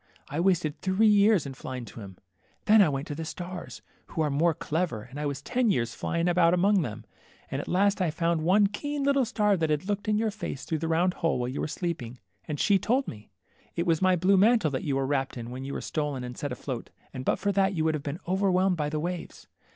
I 0.29 0.39
wasted 0.39 0.81
three 0.81 1.05
years 1.05 1.45
in 1.45 1.53
flying 1.53 1.85
to 1.85 1.99
him. 1.99 2.17
Then 2.65 2.81
I 2.81 2.89
went 2.89 3.05
to 3.09 3.13
the 3.13 3.23
stars, 3.23 3.83
who 4.07 4.21
are 4.23 4.31
more 4.31 4.55
clever, 4.55 5.03
and 5.03 5.19
I 5.19 5.27
was 5.27 5.43
ten 5.43 5.69
years 5.69 5.93
flying 5.93 6.27
about 6.27 6.55
among 6.55 6.81
them, 6.81 7.05
and 7.51 7.61
at 7.61 7.67
last 7.67 8.01
I 8.01 8.09
found 8.09 8.41
one 8.41 8.65
keen 8.65 9.05
httle 9.05 9.27
star 9.27 9.55
that 9.57 9.69
had 9.69 9.85
looked 9.85 10.07
in 10.07 10.17
your 10.17 10.31
face 10.31 10.65
through 10.65 10.79
the 10.79 10.87
round 10.87 11.13
hole 11.13 11.37
while 11.37 11.49
you 11.49 11.61
were 11.61 11.67
sleeping, 11.67 12.17
and 12.47 12.59
she 12.59 12.79
told 12.79 13.07
me. 13.07 13.29
It 13.75 13.85
was 13.85 14.01
my 14.01 14.15
blue 14.15 14.37
mantle 14.37 14.71
that 14.71 14.83
you 14.83 14.95
were 14.95 15.05
wrapped 15.05 15.37
in 15.37 15.51
when 15.51 15.63
you 15.65 15.73
were 15.73 15.81
stolen 15.81 16.23
and 16.23 16.35
set 16.35 16.51
afloat, 16.51 16.89
and 17.13 17.23
but 17.23 17.37
for 17.37 17.51
that 17.51 17.75
you 17.75 17.83
would 17.85 17.93
have 17.93 18.01
been 18.01 18.19
overwhelmed 18.27 18.77
by 18.77 18.89
the 18.89 18.99
waves. 18.99 19.45